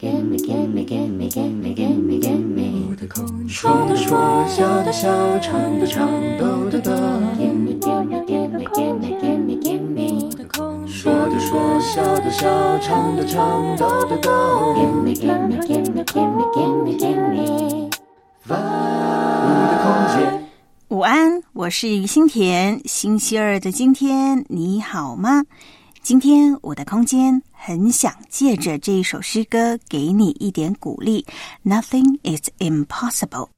[0.00, 2.96] Gimme, gimme, gimme, gimme, gimme, gimme
[3.48, 6.92] 说的说，笑的笑，唱的唱，抖的抖。
[7.36, 10.30] Gimme, gimme, gimme, gimme, gimme, gimme
[10.86, 14.30] 说的说，笑的笑，唱的唱，抖的抖。
[14.76, 17.90] Gimme, gimme, gimme, gimme, gimme, gimme
[18.46, 20.44] 空间。
[20.90, 22.80] 午安，我是于心田。
[22.84, 25.42] 星期二的今天，你好吗？
[26.02, 31.26] 今天我的空间很想借着这一首诗歌给你一点鼓励。
[31.64, 33.48] Nothing is impossible。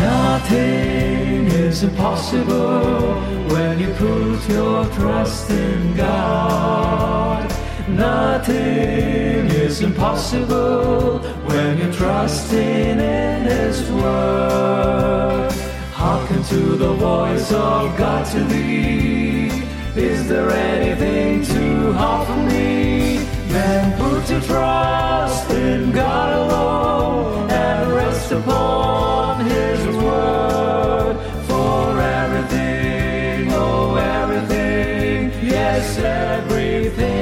[0.00, 7.57] Nothing is impossible when you put your trust in God.
[7.96, 15.50] Nothing is impossible when you're trusting in His Word.
[15.92, 19.48] Hearken to the voice of God to thee.
[19.96, 23.16] Is there anything too hard for me?
[23.48, 31.16] Then put your trust in God alone and rest upon His word
[31.48, 37.17] for everything, oh everything, yes everything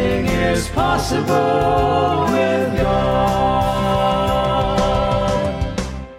[0.77, 3.96] possible with God.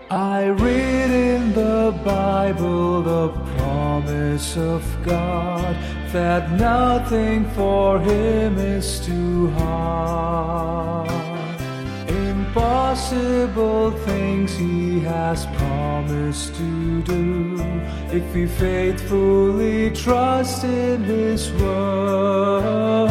[0.09, 5.75] I read in the Bible the promise of God
[6.11, 11.11] that nothing for Him is too hard.
[12.09, 17.58] Impossible things He has promised to do
[18.11, 23.08] if we faithfully trust in His word.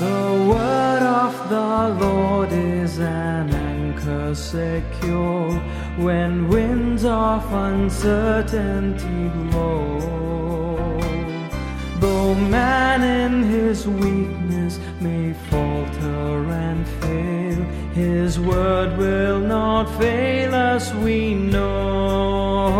[0.00, 5.50] The word of the Lord is an anchor secure
[5.98, 10.20] when winds of uncertainty blow.
[12.00, 20.94] Though man in his weakness may falter and fail, his word will not fail us,
[20.94, 22.70] we know.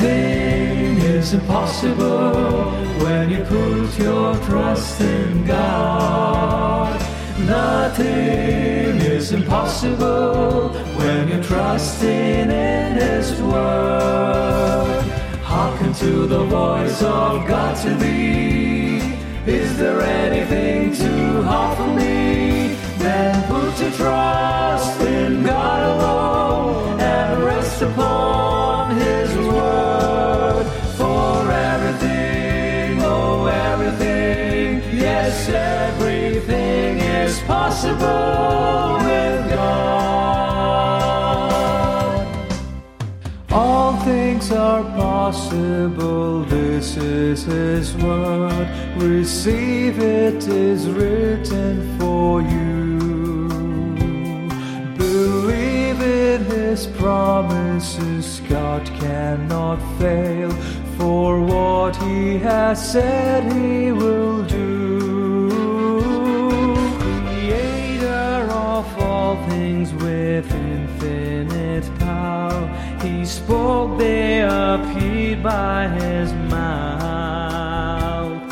[0.00, 2.70] Nothing is impossible
[3.04, 6.98] when you put your trust in God.
[7.40, 15.02] Nothing is impossible when you're trusting in His Word.
[15.42, 19.18] Hearken to the voice of God to thee.
[19.44, 22.74] Is there anything too hard for me?
[22.96, 28.09] Then put your trust in God alone and rest upon
[37.84, 40.80] with God.
[43.50, 48.68] All things are possible, this is His word.
[48.96, 52.98] Receive it is written for you.
[54.96, 60.50] Believe in His promises, God cannot fail.
[60.98, 64.79] For what He has said, He will do.
[69.30, 72.66] All things with infinite power,
[73.00, 78.42] He spoke, they appeared by His mouth.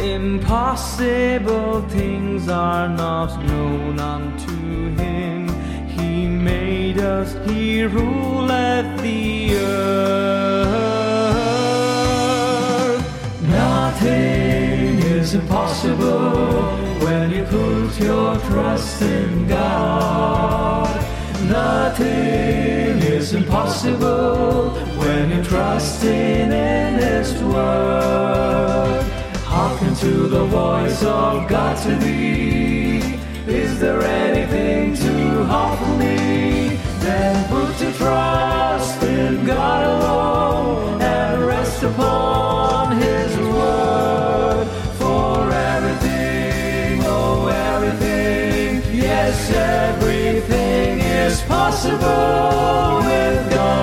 [0.00, 5.48] Impossible things are not known unto Him.
[5.88, 9.88] He made us, He ruleth the earth.
[13.42, 16.87] Nothing is impossible
[17.88, 20.94] put your trust in God.
[21.44, 29.02] Nothing is impossible when you're trusting in His word.
[29.44, 33.18] Hearken to the voice of God to thee.
[33.46, 36.76] Is there anything too hard for me?
[37.00, 42.47] Then put your trust in God alone and rest upon
[51.78, 53.78] possible with God.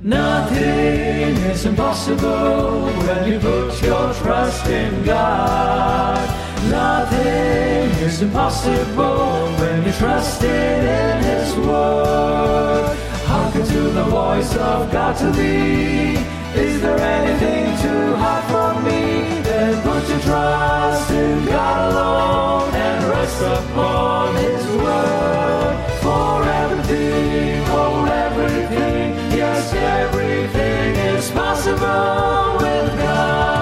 [0.00, 6.28] Nothing is impossible when you put your trust in God.
[6.70, 12.96] Nothing is impossible when you trust in His word.
[13.26, 16.16] Hearken to the voice of God to thee.
[16.54, 19.00] Is there anything too hard for me?
[19.42, 22.77] Then put your trust in God alone
[23.40, 25.76] upon his word.
[26.02, 33.58] For everything, oh everything, yes, everything is possible with God.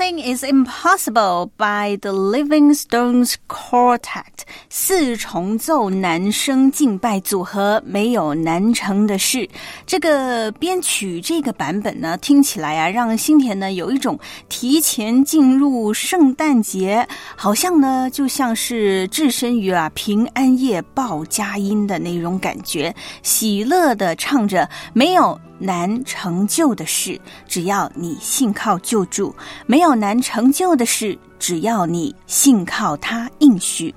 [0.00, 9.46] Thing is impossible by the Livingstones Quartet 四重奏男声敬拜组合，没有难成的事。
[9.86, 14.18] 这个编曲这个版本呢，听起来啊，让新田呢有一种
[14.48, 17.06] 提前进入圣诞节，
[17.36, 25.38] 好像呢就像是置身于啊平安夜报佳音的那种感觉，喜乐的唱着没有。
[25.62, 29.30] 难成就的事，只要你信靠救助；
[29.66, 33.94] 没有难成就的事，只要你信靠他应许。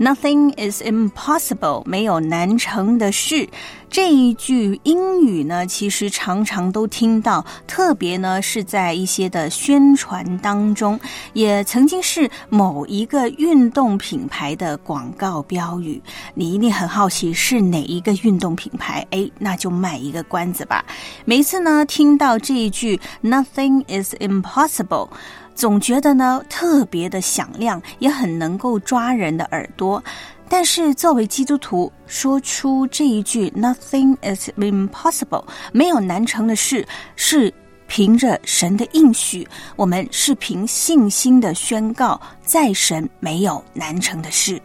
[0.00, 3.46] Nothing is impossible，没有难成的事。
[3.90, 10.98] 这一句英语呢，其实常常都听到，特别呢是在一些的宣传当中，
[11.34, 16.00] 也曾经是某一个运动品牌的广告标语。
[16.34, 19.06] 你一定很好奇是哪一个运动品牌？
[19.10, 20.82] 哎，那就卖一个关子吧。
[21.26, 25.08] 每次呢听到这一句 “Nothing is impossible”。
[25.60, 30.02] 总觉得呢特别的响亮，也很能够抓人的耳朵。
[30.48, 37.52] 但是作为基督徒，说出这一句 “Nothing is impossible”，没有难成的事，是
[37.86, 39.46] 凭着神的应许，
[39.76, 44.58] 我们是凭信心的宣告，在神没有难成的事。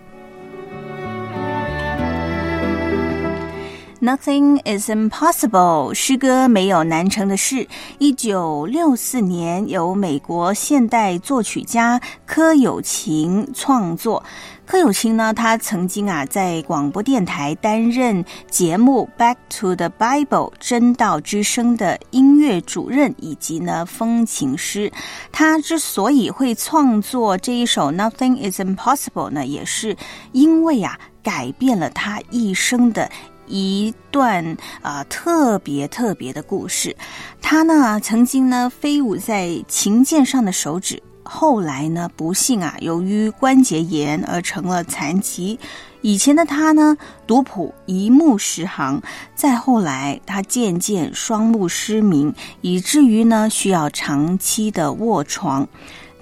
[4.06, 5.92] Nothing is impossible。
[5.96, 7.68] 诗歌没有难成的事。
[7.98, 14.24] 一九六四年，由美国现代作曲家柯有琴创作。
[14.63, 24.92] 柯有琴呢，他曾经啊在广播电台担任节目《Back to the Bible》真道之声的音乐主任以及呢风琴师。
[25.31, 29.98] 他之所以会创作这一首《Nothing is impossible》呢，也是
[30.31, 33.10] 因为啊改变了他一生的。
[33.48, 36.96] 一段啊特别特别的故事，
[37.42, 45.60] 他呢曾经呢飞舞在琴键上的手指，后来呢不幸啊由于关节炎而成了残疾。
[46.02, 46.96] 以前的他呢
[47.26, 49.02] 读谱一目十行，
[49.34, 52.32] 再后来他渐渐双目失明，
[52.62, 55.68] 以至于呢需要长期的卧床。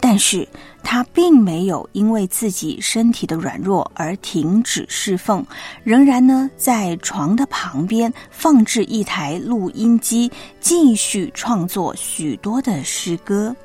[0.05, 0.45] 但是
[0.83, 5.45] 他并没有因为自己身体的软弱而停止侍奉，
[5.81, 10.29] 仍然呢在床的旁边放置一台录音机，
[10.59, 13.55] 继续创作许多的诗歌。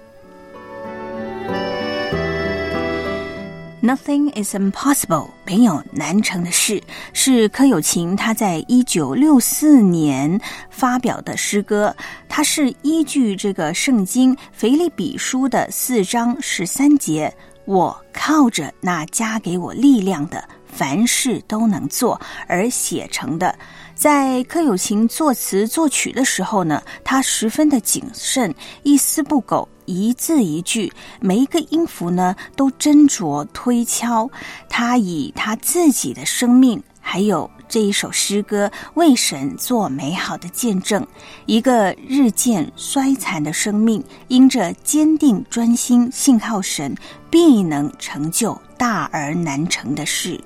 [3.89, 6.83] Nothing is impossible，没有难成的事，
[7.15, 10.39] 是柯有琴他在一九六四年
[10.69, 11.97] 发表的诗歌。
[12.29, 23.59] 它是依据这个圣经腓立比书的四章十三节，我靠着那加给我力量的，凡事都能做而写成的。
[23.99, 28.55] 在柯有琴作词作曲的时候呢，他十分的谨慎，
[28.85, 29.69] 一丝不苟。
[29.87, 34.31] 一字一句，每一个音符呢，都斟酌推敲。
[34.69, 41.05] 他以他自己的生命，还有这一首诗歌，为神做美好的见证。
[41.47, 46.95] 一个日渐衰残的生命，因着坚定专心信靠神，
[47.29, 50.41] 必能成就大而难成的事。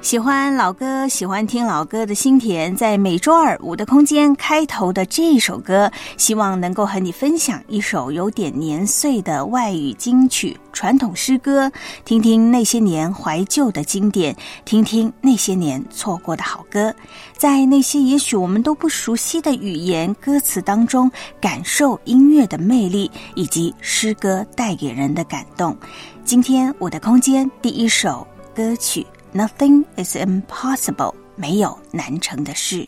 [0.00, 11.70] 喜欢老歌、喜欢听老歌的心田，在每周二五的空间开头的这一首歌，希望能够和你分享一首有点年岁的外语金曲、传统诗歌，
[12.04, 16.94] 听听那些年怀旧的经典，听听那些年错过的好歌，
[17.36, 25.76] 在那些也许我们都不熟悉的语言歌词当中，感受音乐的魅力以及诗歌带给人的感动。
[26.24, 29.04] 今天我的空间第一首歌曲。
[29.37, 32.87] Nothing is impossible，没有难成的事。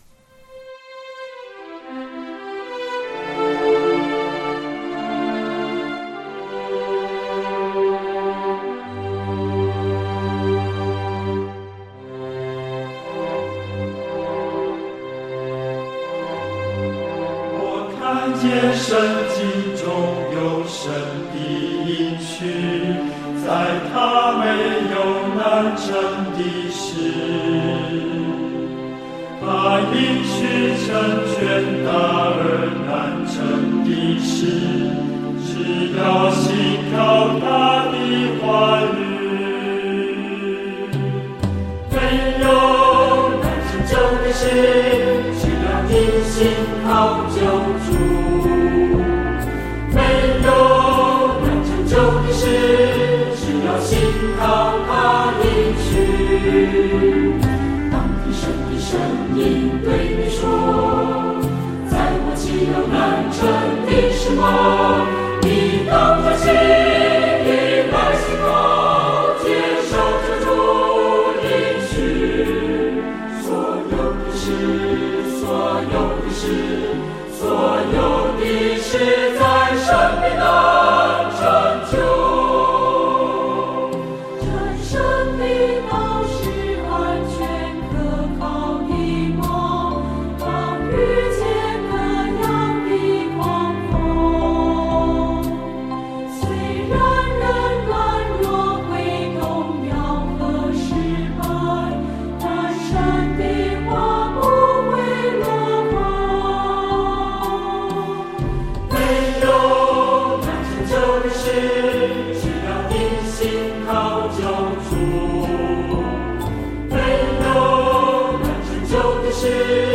[119.41, 119.90] 是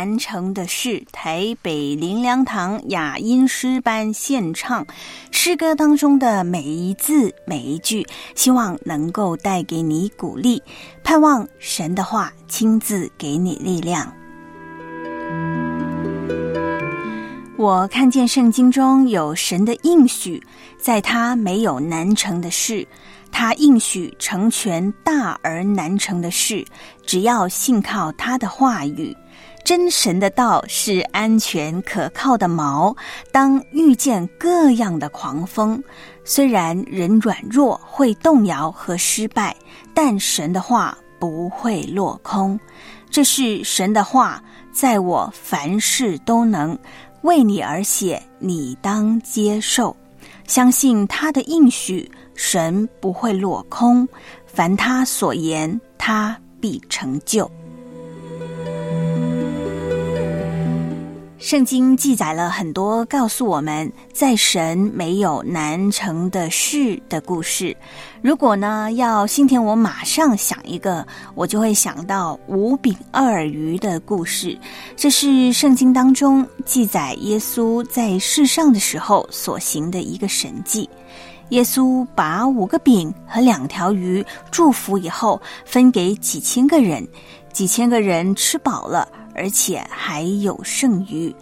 [0.00, 4.86] 有难成的事，台北林良堂雅音诗班献唱
[5.30, 10.62] 诗歌当中的每一字每一句，希望能够带给你鼓励，
[11.04, 14.10] 盼望神的话亲自给你力量。
[17.58, 20.42] 我看见圣经中有神的应许，
[20.78, 22.88] 在他没有难成的事，
[23.30, 26.64] 他应许成全大而难成的事，
[27.04, 29.14] 只要信靠他的话语。
[29.64, 32.96] 真神的道是安全可靠的锚。
[33.30, 35.82] 当遇见各样的狂风，
[36.24, 39.54] 虽然人软弱会动摇和失败，
[39.94, 42.58] 但神的话不会落空。
[43.10, 46.76] 这是神的话，在我凡事都能
[47.22, 49.96] 为你而写，你当接受。
[50.46, 54.08] 相信他的应许，神不会落空。
[54.46, 57.48] 凡他所言，他必成就。
[61.40, 67.74] 圣经记载了很多告诉我们在神没有难成的事的故事。
[68.20, 71.04] 如果呢要今天我马上想一个，
[71.34, 74.56] 我就会想到五饼二鱼的故事。
[74.94, 80.86] 这是圣经当中记载耶稣在世上的时候所行的一个神迹。
[81.48, 87.08] 耶稣把五个饼和两条鱼祝福以后，分给几千个人，
[87.50, 89.08] 几千个人吃饱了。
[89.40, 91.34] 而且还有剩余。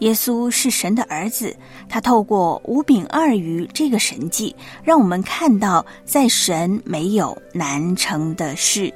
[0.00, 1.56] 耶稣是神的儿子，
[1.88, 8.92] 他透过五饼二鱼这个神迹，让我们看到在神没有难成的事。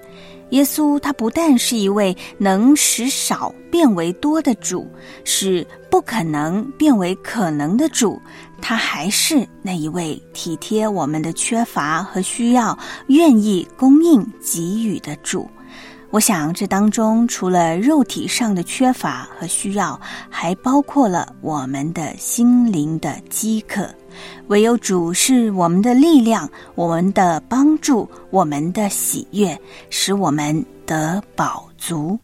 [0.50, 4.88] 耶稣他不但是一位能使少变为多的主，
[5.25, 8.21] 是不可能变为可能的主，
[8.61, 15.49] 他还是那一位体贴我们的缺乏和需要，愿意供应给予的主。
[16.11, 20.00] 我想这当中除了肉体上的缺乏和需要
[20.31, 23.87] 还包括了我们的心灵的饥渴
[24.47, 29.59] 唯有主是我们的力量我们的帮助我们的喜悦
[29.91, 32.19] 使我们得饱足。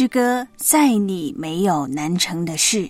[0.00, 2.88] 诗歌，在你没有难成的事。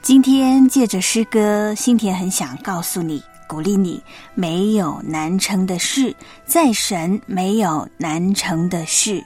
[0.00, 4.02] 今天借着诗歌，心田很想告诉你，鼓励你，
[4.34, 9.22] 没有难成的事，在神没有难成的事。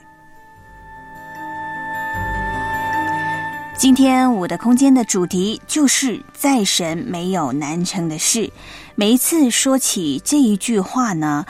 [3.77, 8.51] 今天我的空间的主题就是在神没有难成的事。
[8.95, 11.45] 每一次说起这一句话呢，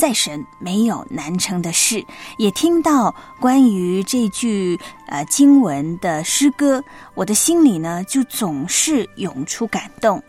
[0.00, 2.02] 在神没有难成的事，
[2.38, 6.82] 也听到关于这句呃经文的诗歌，
[7.14, 10.22] 我的心里呢就总是涌出感动。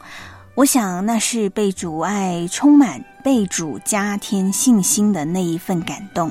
[0.55, 6.29] 我想那是被主爱充满、被主加添信心的那一份感动。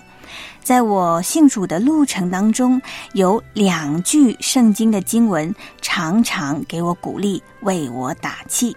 [0.63, 2.79] 在我信主的路程当中，
[3.15, 8.77] 有两句圣经的经文常常给我鼓励，为我打气。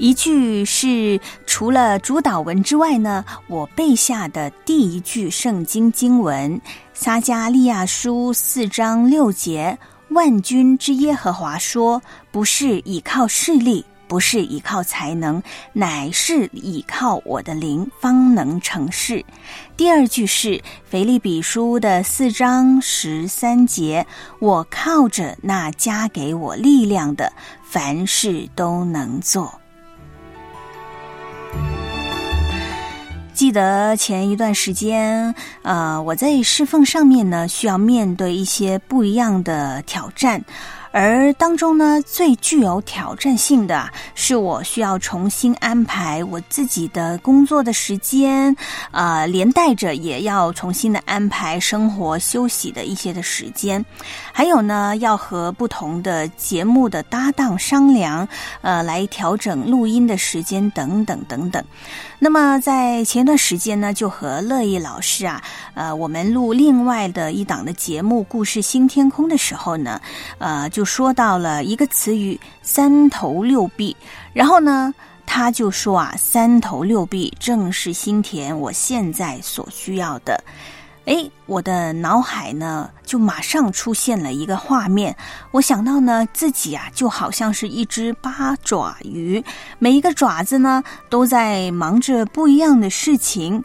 [0.00, 6.50] 一句是除了主导文之外呢，我背下的第一句圣经经文
[6.94, 15.42] 《撒加利亚书》四章六节：“万军之耶和华说，不是倚靠势力，不是倚靠才能，
[15.74, 19.22] 乃是倚靠我的灵，方能成事。”
[19.76, 20.48] 第二句是
[20.88, 24.06] 《腓利比书》的四章十三节
[24.40, 27.30] ：“我靠着那加给我力量的，
[27.62, 29.52] 凡事都能做。”
[33.40, 40.44] 记得前一段时间，呃，我在侍奉上面呢，需要面对一些不一样的挑战。
[40.92, 48.54] 而当中呢，最具有挑战性的是我需要重新安排我自己的工作的时间，
[48.90, 53.82] 呃，连带着也要重新的安排生活休息的一些的时间，
[54.32, 58.28] 还有呢，要和不同的节目的搭档商量，
[58.60, 61.64] 呃，来调整录音的时间等等等等。
[62.22, 69.98] 那么在前段时间呢，就和乐意老师啊，呃，我们录另外的一档的节目《故事新天空》的时候呢，
[70.36, 73.96] 呃，就说到了一个词语“三头六臂”，
[74.34, 80.44] 然后呢，他就说啊，“三头六臂”正是新田我现在所需要的。
[81.06, 85.16] 哎，我的脑海呢，就马上出现了一个画面。
[85.50, 89.42] 我想到呢，自己啊，就好像是一只八爪鱼，
[89.78, 93.62] 每一个爪子呢，都在忙着不一样的事情。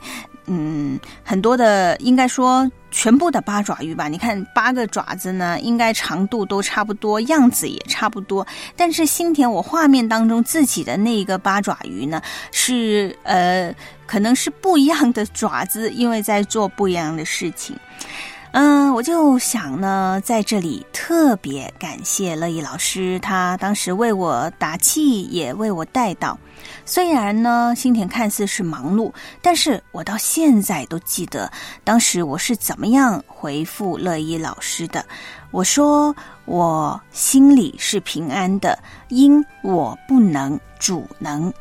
[0.48, 2.70] 嗯，很多的，应该说。
[2.92, 8.48] 全部的八爪鱼吧，你看八个爪子呢，应该长度都差不多，样子也差不多。
[8.78, 12.22] 但是新田我画面当中自己的那一个八爪鱼呢，
[12.54, 17.78] 是呃，可能是不一样的爪子，因为在做不一样的事情。
[18.58, 26.40] 嗯，我就想呢，在这里特别感谢乐意老师，他当时为我打气，也为我带导。
[26.86, 31.52] 虽然呢，新田看似是忙碌，但是我到现在都记得
[31.84, 35.06] 当时我是怎么样回复乐意老师的。
[35.52, 36.16] 我说
[36.46, 41.54] 我心里是平安的，因我不能，主能。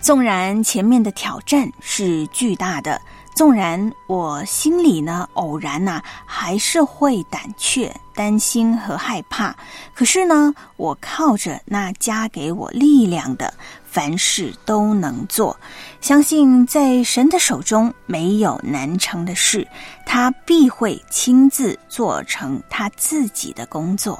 [0.00, 3.00] 纵然前面的挑战是巨大的，
[3.34, 9.54] 纵然我心里呢偶然呐还是会胆怯、担心和害怕，
[9.94, 13.52] 可是呢，我靠着那加给我力量的，
[13.84, 15.56] 凡事都能做。
[16.00, 19.68] 相信在神的手中没有难成的事，
[20.06, 24.18] 他必会亲自做成他自己的工作。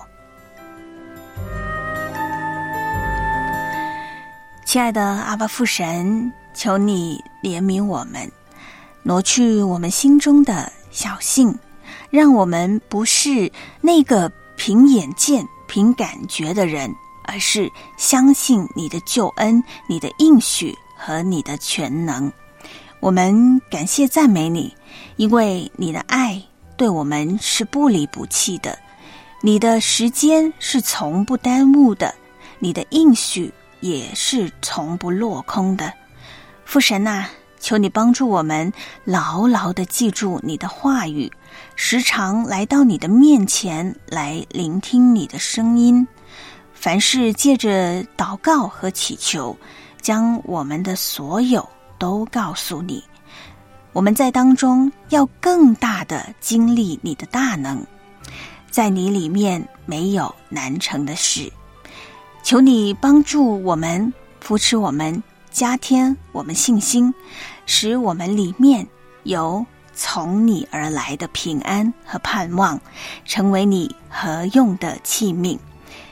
[4.71, 8.31] 亲爱的阿巴父神，求你怜悯我们，
[9.03, 11.53] 挪去我们心中的小性，
[12.09, 16.89] 让我们不是那个凭眼见、凭感觉的人，
[17.25, 22.33] 而是相信你的救恩、你的应许和你的全能。
[23.01, 24.73] 我们感谢赞美你，
[25.17, 26.41] 因为你的爱
[26.77, 28.79] 对我们是不离不弃的，
[29.43, 32.15] 你的时间是从不耽误的，
[32.61, 33.53] 你的应许。
[33.81, 35.93] 也是从不落空的，
[36.65, 37.27] 父神呐，
[37.59, 38.73] 求你帮助我们
[39.05, 41.31] 牢牢的记住你的话语，
[41.77, 46.07] 时常来到你的面前来聆听你的声音。
[46.73, 49.57] 凡事借着祷告和祈求，
[50.01, 53.05] 将我们的所有都告诉你。
[53.93, 57.85] 我们在当中要更大的经历你的大能，
[58.71, 61.53] 在你里面没有难成的事。
[62.51, 67.15] 求你帮助我们，扶持我们，加添我们信心，
[67.65, 68.85] 使我们里面
[69.23, 72.81] 有从你而来的平安和盼望，
[73.25, 75.57] 成为你何用的器皿。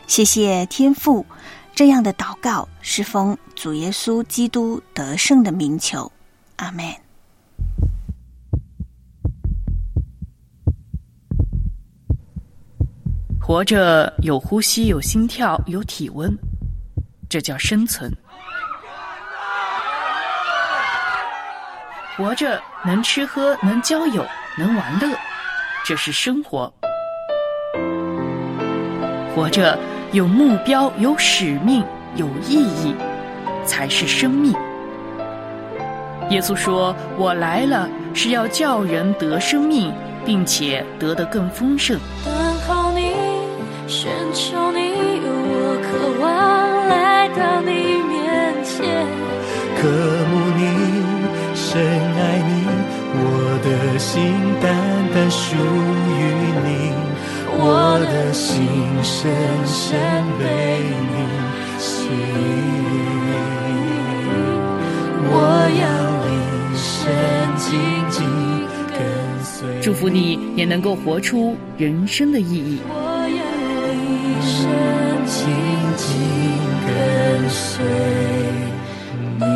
[0.06, 1.26] 谢谢天父，
[1.74, 6.12] 这样的祷告是奉主耶稣基督得胜的名求，
[6.54, 7.07] 阿门。
[13.48, 16.30] 活着有呼吸，有心跳，有体温，
[17.30, 18.14] 这叫生存。
[22.14, 24.22] 活着能吃喝，能交友，
[24.58, 25.16] 能玩乐，
[25.82, 26.70] 这是生活。
[29.34, 29.78] 活着
[30.12, 31.82] 有目标，有使命，
[32.16, 32.94] 有意义，
[33.64, 34.52] 才是生命。
[36.28, 39.90] 耶稣说：“我来了，是要叫人得生命，
[40.26, 41.98] 并且得得更丰盛。”
[43.88, 44.92] 寻求你，
[45.24, 45.88] 我渴
[46.20, 46.28] 望
[46.88, 47.72] 来到你
[48.04, 48.76] 面前。
[49.80, 49.88] 渴
[50.28, 50.60] 慕你，
[51.54, 52.52] 深爱你，
[53.16, 53.24] 我
[53.64, 54.12] 的心
[54.60, 54.68] 单
[55.14, 56.20] 单属于
[56.66, 56.92] 你，
[57.56, 58.68] 我的心
[59.02, 59.32] 深
[59.64, 59.98] 深
[60.38, 60.44] 被
[61.08, 61.16] 你
[61.78, 63.32] 吸引。
[65.30, 65.32] 我
[65.80, 65.82] 要
[66.28, 66.30] 一
[66.76, 67.08] 生
[67.56, 67.64] 紧
[68.10, 68.16] 紧
[68.92, 69.00] 跟
[69.42, 69.56] 随。
[69.80, 72.78] 祝福你也能够活出人生的意义。
[77.38, 77.84] 跟随
[79.38, 79.46] 你。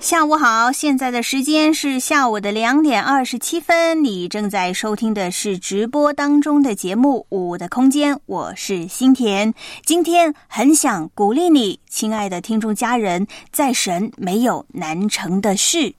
[0.00, 4.02] 下午好，现在的时间是下午的两点二十七分。
[4.02, 9.52] 你正在收听的是直播当中的节目《我的空间》，我是新田。
[9.84, 15.94] 今天很想鼓励你，亲爱的听众家人，在神没有难成的事。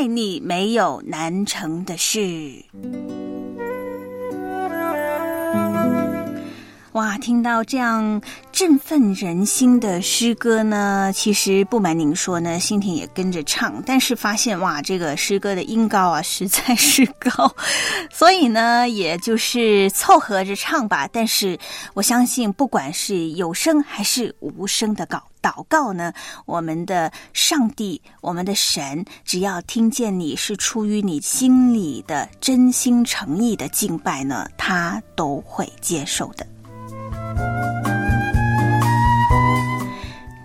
[0.00, 2.20] 爱《你没有难成的事》。
[7.20, 17.54] 听到这样振奋人心的诗歌呢，其实不瞒您说呢，心田也跟着唱，但是发现哇，这个诗歌的音高啊实在是高，
[18.10, 21.06] 所以呢，也就是凑合着唱吧。
[21.12, 21.58] 但是
[21.94, 26.12] 我相信，不管是有声还是无声的告祷告呢，
[26.46, 36.46] 我们的上帝，我们的神，只要听见你是出于你心里的真心诚意的敬拜呢，他都会接受的。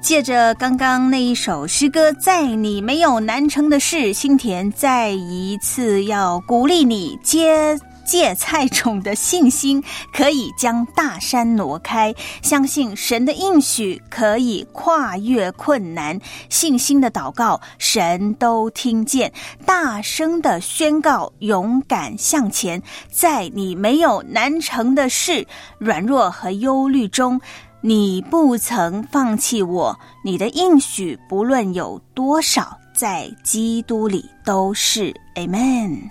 [0.02, 12.14] 借着刚刚那一首诗歌，在你没有难成的事，心田再一次要鼓励你接芥菜种的信心，可以将大山挪开。
[12.42, 16.18] 相信神的应许可以跨越困难，
[16.50, 19.32] 信心的祷告神都听见。
[19.66, 25.46] 大声的宣告，勇敢向前，在你没有难成的事、
[25.78, 27.42] 软弱和忧虑中。
[27.82, 36.10] 你不曾放弃我，你的应许不论有多少，在基督里都是 Amen。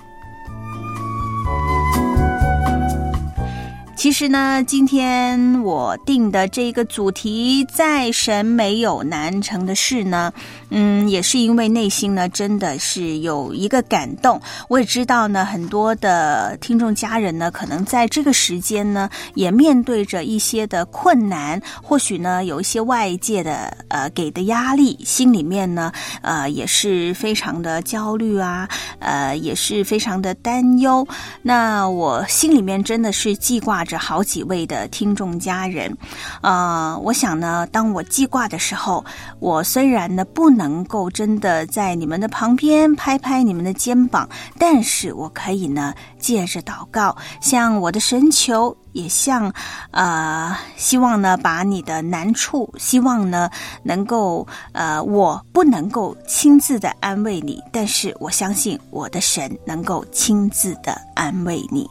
[3.96, 10.32] 其实呢，今天我定的这个主题，在神没有难成的事呢，
[10.76, 14.40] 嗯，也是因为内心呢，真的是有一个感动。
[14.68, 31.06] 我也知道呢，很多的听众家人呢，可能在这个时间呢，也面对着一些的困难，或许呢，有一些外界的呃给的压力，心里面呢，呃，也是非常的焦虑啊，呃，也是非常的担忧。
[31.40, 33.94] 那我心里面真的是记挂着。
[33.96, 35.96] 好几位的听众家人，
[36.42, 39.04] 呃，我想呢，当我记挂的时候，
[39.38, 44.26] 我虽然呢不能能够真的在你们的旁边拍拍你们的肩膀，
[44.58, 49.52] 但是我可以呢借着祷告向我的神求，也向
[49.90, 53.50] 呃希望呢把你的难处，希望呢
[53.82, 61.86] 能够呃我不能够亲自的安慰你，但是我相信我的神能够亲自的安慰你。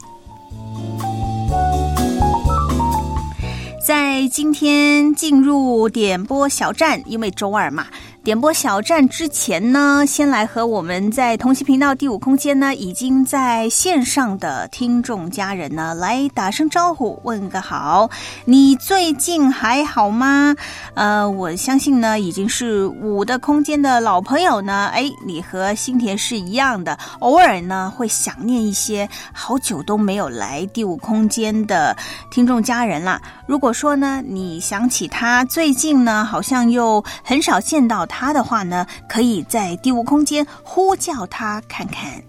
[3.86, 7.86] 在今天进入点播小站，因为周二嘛。
[8.24, 18.10] 点播小站之前呢，先来和我们在同期频道第五空间呢，已经在线上的听众家人呢，来打声招呼，问个好。
[18.46, 20.56] 你最近还好吗？
[20.94, 24.86] 呃，我相信呢，已经是五的空间的老朋友呢。
[24.94, 31.94] 哎，你和新田是一样的，偶尔呢会想念一些好久都没有来第五空间的
[32.30, 33.20] 听众家人啦。
[33.46, 38.13] 如果说呢，你想起他最近呢，好像又很少见到他。
[38.16, 42.22] 他的话呢，可以在第五空间呼叫他看看。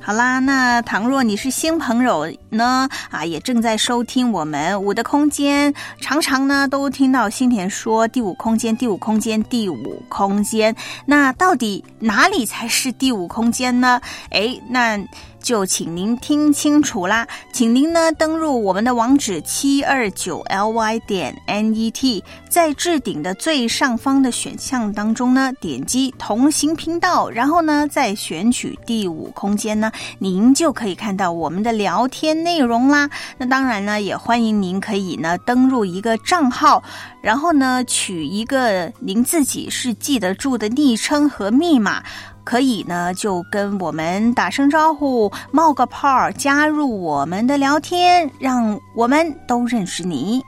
[0.00, 10.74] 好啦，那倘若你是新朋友呢，啊，也正在收听我们五的空间，常常呢都听到新田说第五空间，第五空间，第五空间。
[11.04, 14.00] 那到底哪里才是第五空间呢？
[14.30, 14.98] 哎，那。
[15.42, 33.10] 就请您听清楚啦，请您呢登录我们的网址七二九 ly 点 net，在置顶的最上方的选项当中呢，点击同行频道，然后呢再选取第五空间呢，您就可以看到我们的聊天内容啦。
[33.36, 36.82] 那当然呢，也欢迎您可以呢登录一个账号，
[37.20, 42.02] 然后呢取一个您自己是记得住的昵称和密码。
[42.44, 50.42] 可以呢，就跟我们打声招呼，冒个泡，加入我们的聊天，让我们都认识你。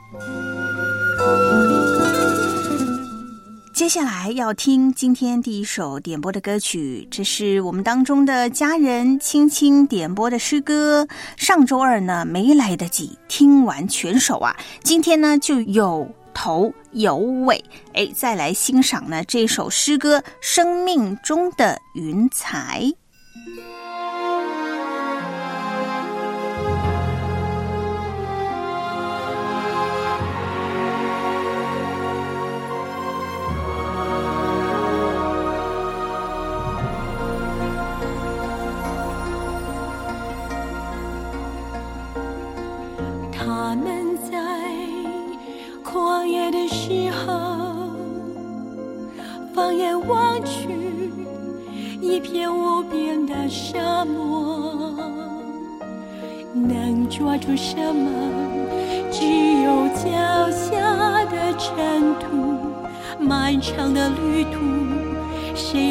[3.73, 11.05] 接下来要听今天第一首点播的歌曲，这是我们当中的家人轻轻点播的诗歌。
[11.35, 16.09] 上周二呢没来得及听完全首啊，今天呢就有。
[16.35, 17.63] 头有尾，
[17.93, 22.81] 哎，再来欣赏呢这首诗歌《生命中的云彩》。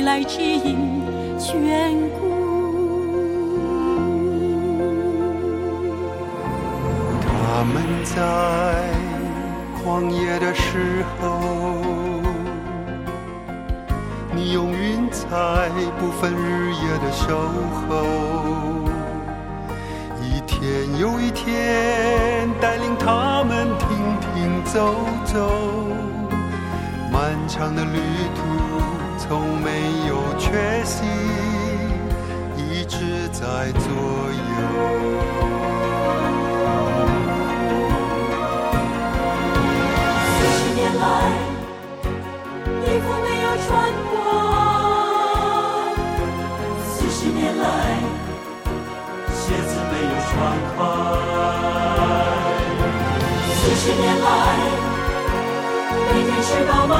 [0.05, 0.77] 来指引
[1.39, 2.21] 眷顾？
[7.23, 8.21] 他们在
[9.83, 11.41] 旷野的时候，
[14.35, 17.49] 你用云彩不分日夜的守
[17.89, 18.05] 候，
[20.21, 20.61] 一天
[20.99, 23.89] 又一天带领他们停
[24.21, 24.95] 停走
[25.25, 25.49] 走，
[27.11, 27.99] 漫长的旅
[28.35, 28.44] 途
[29.27, 29.71] 从没
[30.07, 31.03] 有缺席，
[32.59, 33.41] 一直在
[33.73, 34.43] 左右。
[40.29, 41.03] 四十年来，
[42.85, 43.67] 衣服没有穿
[44.11, 44.13] 过。
[46.85, 47.65] 四十年来，
[49.33, 50.33] 鞋子没有穿
[50.77, 50.79] 坏。
[53.55, 54.27] 四十年来，
[56.13, 56.93] 每天吃饱马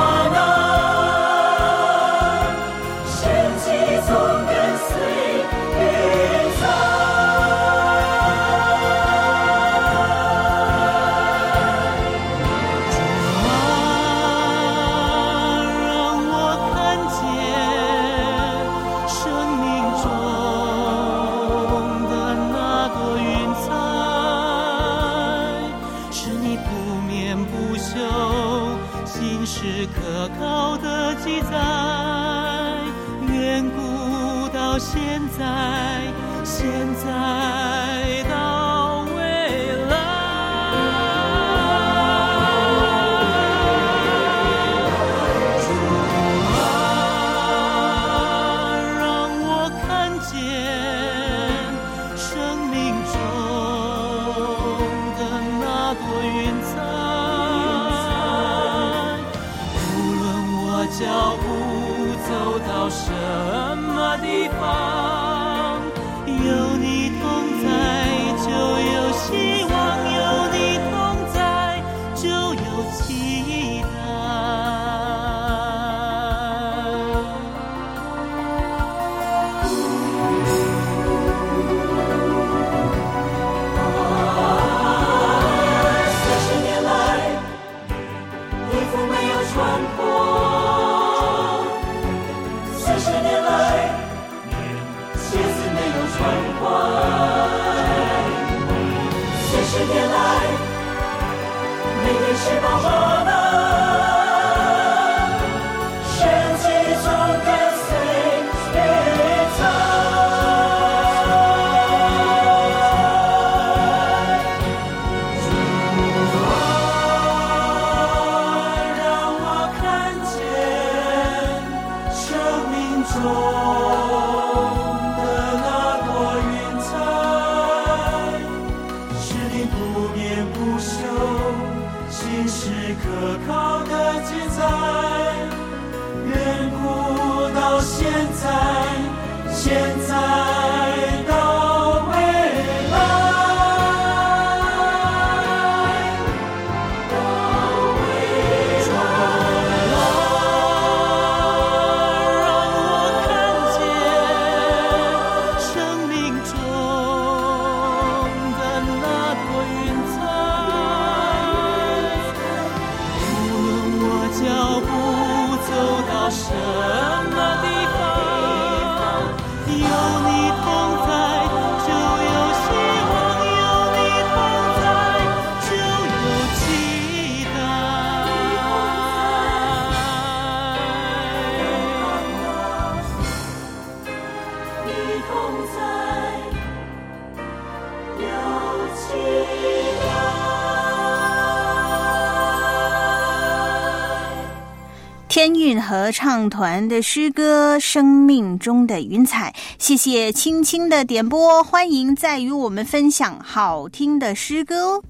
[195.81, 205.03] 合唱团的诗歌《生命中的云彩》，谢谢青青的点播，欢迎再与我们分享好听的诗歌哦。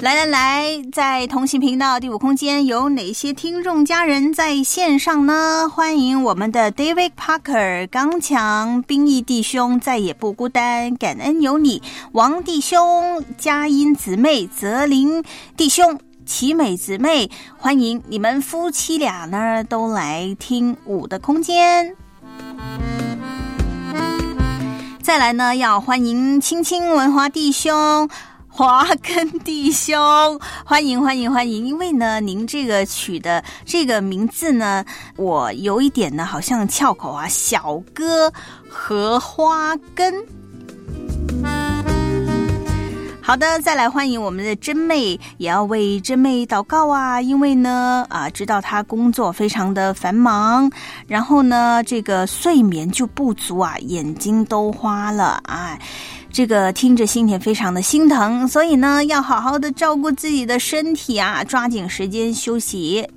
[0.00, 5.68] 来来来，在同行频道第五空间有哪些听众家人在线上呢？
[5.70, 11.82] 欢迎我们的 David Parker、刚强、兵役弟兄再也不孤单，感恩有你，
[12.12, 15.22] 王弟兄、佳音姊妹、泽林
[15.54, 16.00] 弟兄。
[16.24, 21.96] 奇美姊妹，欢迎你们夫妻俩呢，都来听舞的空间。
[25.02, 28.08] 再来呢，要欢迎青青文华弟兄。
[28.52, 29.96] 华根弟兄，
[30.64, 31.64] 欢迎欢迎欢迎！
[31.64, 34.84] 因为呢，您这个取的这个名字呢，
[35.16, 38.32] 我有一点呢，好像翘口啊，小哥
[38.68, 40.39] 和花根。
[43.30, 47.20] 好的，再来欢迎我们的真妹，也要为真妹祷告啊！
[47.22, 50.68] 因为呢，啊，知道她工作非常的繁忙，
[51.06, 55.78] 然后呢，这个睡眠就不足啊，眼睛都花了啊。
[56.32, 63.08] 这个听着心田非常的心疼，所以呢，要好好的照顾自己的身体啊，抓紧时间休息。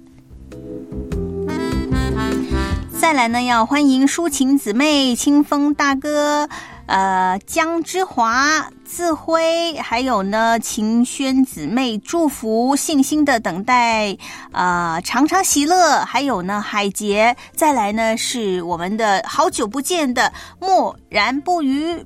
[3.01, 6.47] 再来呢，要欢迎抒情姊妹、清风大哥。
[6.85, 14.15] 呃，江之华、自辉，还有呢，晴轩姊妹祝福，信心的等待，
[14.51, 22.05] 啊，常常喜乐，还有呢，海杰，再来呢，是我们的好久不见的默然不语。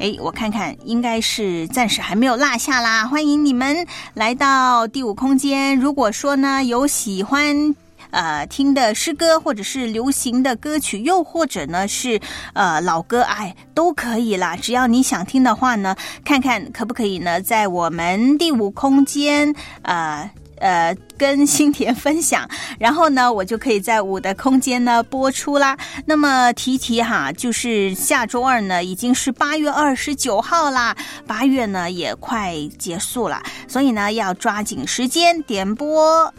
[0.00, 3.06] 哎，我看看，应该是暂时还没有落下啦。
[3.06, 5.78] 欢迎你们来到第五空间。
[5.78, 7.74] 如果说呢，有喜欢。
[8.10, 12.20] 呃，听的诗歌，或者是流行的歌曲，又或者呢是
[12.54, 14.56] 呃老歌，哎，都可以啦。
[14.56, 15.94] 只要你想听的话呢，
[16.24, 20.30] 看看可不可以呢，在我们第五空间，呃
[20.60, 22.48] 呃，跟新田分享，
[22.80, 25.78] 然后呢，我就可以在五的空间呢播出啦。
[26.04, 30.96] 那么提提哈，就是下周二呢，已经是八月二十九号啦，
[31.26, 36.32] 八月呢也快结束了，所以呢要抓紧时间点播。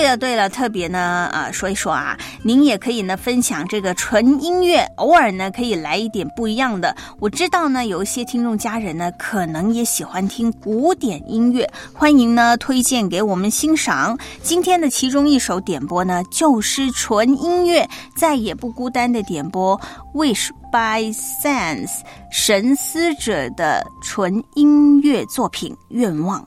[0.00, 6.96] 对了对了，特别呢，呃，说一说啊，您也可以呢分享这个纯音乐，偶尔呢可以来一点不一样的。
[7.18, 14.18] 我知道呢，有一些听众家人呢，可能也喜欢听古典音乐，欢迎呢推荐给我们欣赏。
[14.42, 17.86] 今天的其中一首点播呢，就是纯音乐，
[18.16, 19.78] 再也不孤单的点播
[20.14, 22.00] ，Wish by Sense
[22.32, 26.40] 神思者的纯音乐作品《愿望》。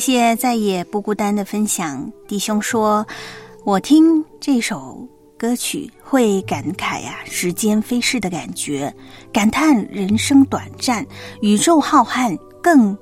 [0.00, 3.06] 谢谢再也不孤单的分享，弟兄说，
[3.64, 8.92] 我听这首歌曲会感慨呀，时间飞逝的感觉，
[9.30, 11.06] 感叹人生短暂，
[11.42, 12.96] 宇宙浩瀚，更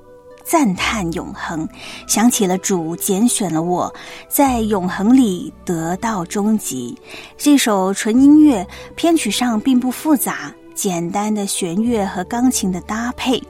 [0.45, 1.69] 赞叹永恒。
[2.09, 3.95] 想起了主拣选了我，
[4.29, 6.99] 在永恒里得到终极。
[7.37, 10.53] 这首纯音乐，编曲上并不复杂。
[10.75, 13.41] 简单的弦乐和钢琴的搭配，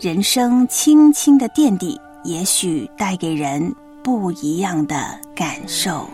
[0.00, 4.96] 人声轻轻的垫底，也许带给人不一样的
[5.34, 6.08] 感受。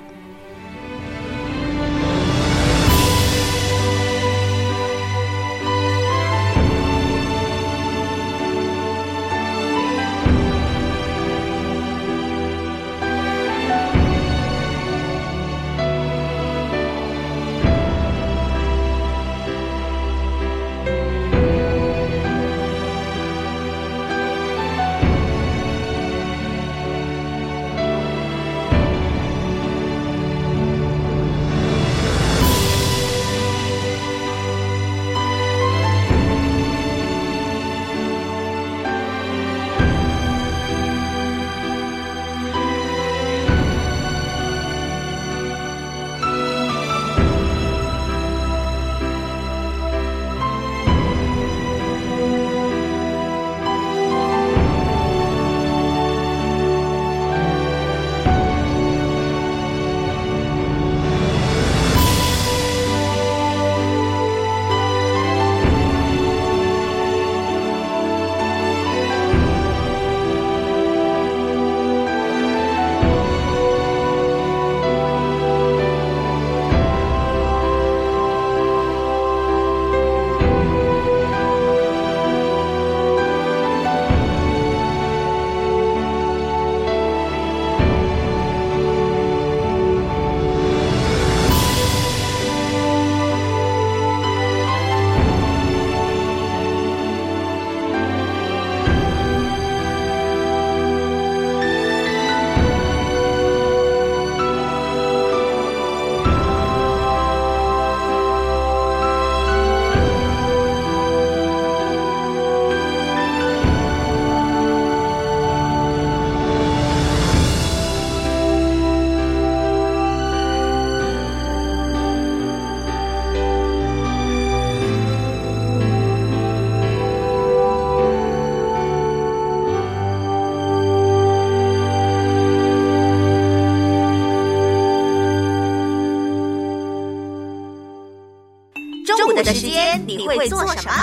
[140.07, 140.94] 你会做什么？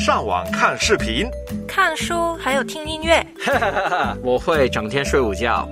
[0.00, 1.26] 上网看视频，
[1.68, 3.24] 看书，还有听音乐。
[4.22, 5.68] 我会整天睡午觉。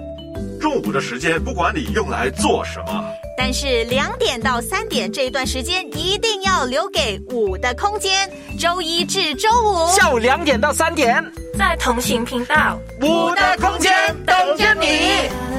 [0.61, 3.05] 中午的时间不管你用来做什么，
[3.37, 8.31] 但是两点到三点这一段时间一定要留给五的空间。
[8.59, 11.25] 周一至周五下午两点到三点，
[11.59, 13.93] 在同行频道，五的空间
[14.27, 15.50] 等着你。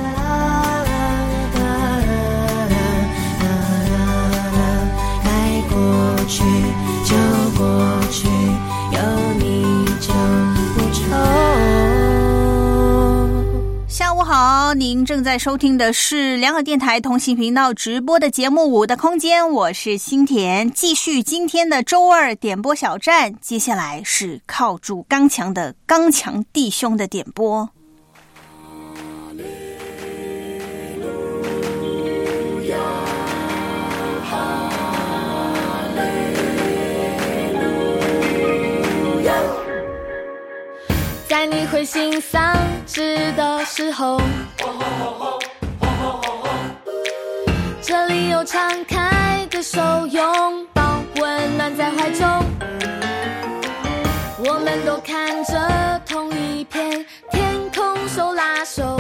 [14.02, 23.32] 下午好，您正在收听的是两个电台同行频道直播的节目《我的空间》，我是新田，继续今天的周二点播小站。
[23.42, 27.70] 接下来是靠住刚强的刚强弟兄的点播。
[41.52, 44.22] 你会心丧志的时候，
[47.82, 52.26] 这里有敞开的手，拥抱温暖在怀中。
[54.44, 58.98] 我们都看着同一片天空，手拉手，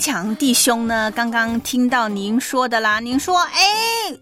[0.00, 1.10] 强弟兄呢？
[1.10, 3.60] 刚刚听到您说的啦，您说，哎，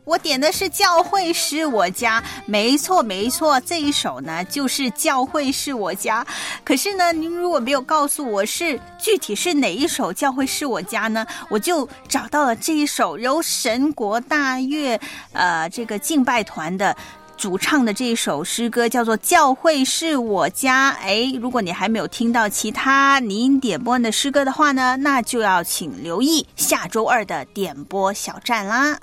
[0.04, 6.24] 我点的是《教会是我家》，没错没错，这一首呢就是《教会是我家》。
[6.64, 15.00] 可是呢，您如果没有告诉我是具体是哪一首《教会是我家》呢，我就找到了这一首由神国大乐
[15.32, 16.96] 呃这个敬拜团的。
[17.38, 20.90] 主唱的这首诗歌叫做《教会是我家》。
[20.96, 28.98] 哎，如果你还没有听到其他您点播的诗歌的话呢，那就要请留意下周二的点播小站啦。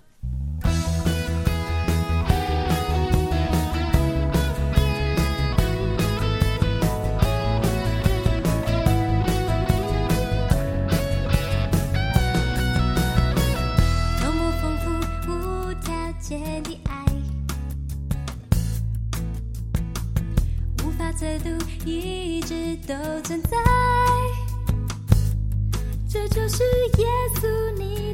[21.86, 23.58] 一直都存在，
[26.08, 26.64] 这就是
[26.98, 27.06] 耶
[27.42, 28.05] 稣你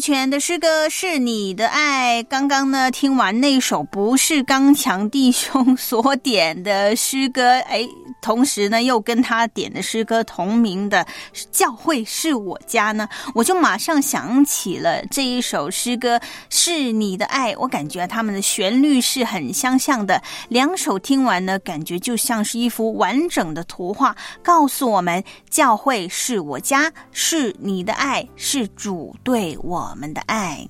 [0.00, 2.22] 全的诗歌是你的爱。
[2.22, 7.86] 刚刚呢，听完那首不是刚强弟兄所点的诗歌，哎，
[8.20, 11.06] 同时呢又跟他点的诗歌同名的
[11.50, 17.54] 《教会是我家》呢，我就马上想起了这一首诗歌是你的爱。
[17.56, 29.50] 我感觉他们的旋律是很相像的，两首听完呢，感觉就像是一幅完整的图画，告诉我们教会是我家，是你的爱，是主对。
[29.62, 30.66] 我们的爱，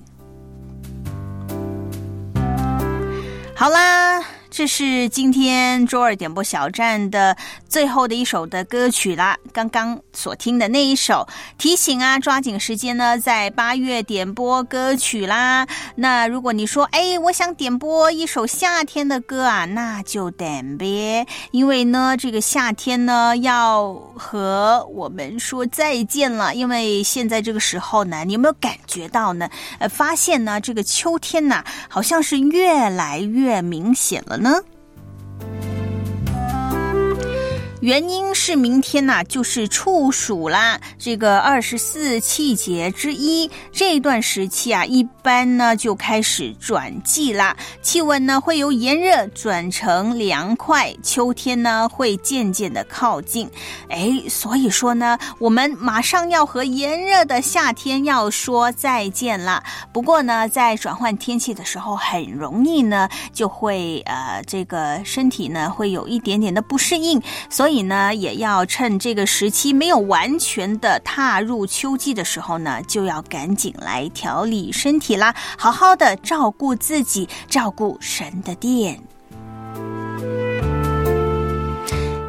[3.55, 4.40] 好啦。
[4.51, 7.37] 这是今天周二点播小站的
[7.69, 9.37] 最后的一首的歌曲啦。
[9.53, 11.25] 刚刚所听的那一首，
[11.57, 15.65] 提醒啊，抓紧时间呢，在八月点播歌曲啦。
[15.95, 21.25] 那如果你说，哎，我想点播一首夏天的歌啊，那就点呗。
[21.51, 26.53] 因为呢，这个夏天呢要和我们说再见了。
[26.55, 29.49] 因为现在这个时候呢，你有没有感觉到呢？
[29.79, 34.40] 呃，发现呢，这个秋天呐，好像是越来越明显了。
[34.41, 34.61] 呢？
[37.81, 43.49] 原因是明天呐、就是处暑啦，这个二十四气节之一。
[43.71, 53.49] 这段时期啊，一般呢就开始转季啦，气温呢会由炎热转成凉快，秋天呢会渐渐的靠近。
[53.89, 59.63] 哎，所以说呢，我们马上要和炎热的夏天要说再见啦。
[59.91, 67.19] 不过呢，在转换天气的时候，很容易呢就会呃，这个身体呢会有一点点的不适应，
[67.49, 78.99] 所以呢，也要趁这个时期没有完全的踏入秋季的时候呢，就要赶紧来调理身体啦，好好的照顾自己，照顾神的殿。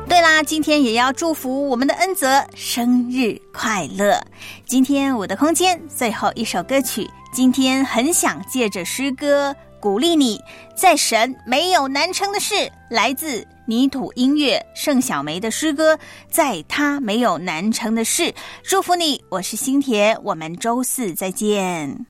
[0.09, 4.23] 对啦，今天也要祝福我们的恩泽生日快乐。
[4.67, 10.39] 今天我的空间最后一首歌曲，今天很想借着诗歌鼓励你，
[10.77, 15.99] 在神没有难成的事，来自泥土音乐盛小梅的诗歌，
[16.29, 19.23] 在他没有难成的事，祝福你。
[19.29, 22.07] 我是新田，我们周四再见。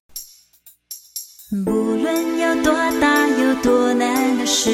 [1.67, 4.71] 不论有多大有多难的事，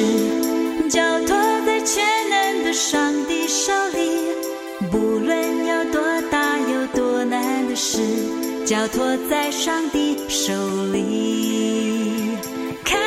[0.89, 3.99] 交托在全能的上帝手里。
[4.89, 6.01] 不论有多
[6.31, 7.99] 大有多难的事，
[8.65, 10.53] 交托在上帝手
[10.93, 12.37] 里。
[12.85, 12.97] 看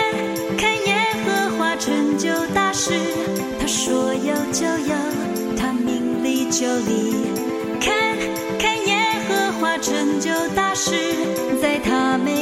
[0.59, 0.95] 看耶
[1.25, 2.93] 和华成就大事，
[3.75, 4.95] 说有就有，
[5.57, 7.25] 他命里就离。
[7.81, 7.91] 看
[8.59, 8.95] 看耶
[9.27, 10.91] 和华成就大事，
[11.61, 12.42] 在他没